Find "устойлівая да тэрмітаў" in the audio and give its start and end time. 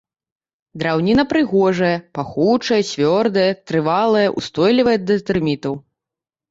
4.43-5.73